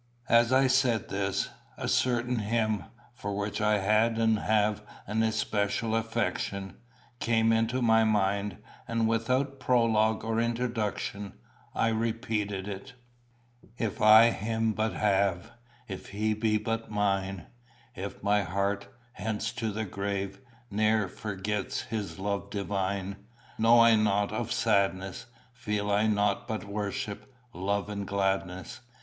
[0.29, 5.95] As I said this, a certain hymn, for which I had and have an especial
[5.95, 6.75] affection,
[7.19, 11.33] came into my mind, and, without prologue or introduction,
[11.75, 12.93] I repeated it:
[13.77, 15.51] "If I Him but have,
[15.87, 17.45] If he be but mine,
[17.93, 20.39] If my heart, hence to the grave,
[20.71, 23.17] Ne'er forgets his love divine
[23.59, 28.79] Know I nought of sadness, Feel I nought but worship, love, and gladness.